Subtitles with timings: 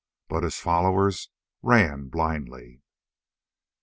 [0.29, 1.29] But his followers
[1.61, 2.81] ran blindly.